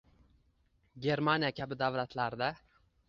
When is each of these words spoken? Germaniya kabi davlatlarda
Germaniya 1.07 1.51
kabi 1.61 1.77
davlatlarda 1.83 2.51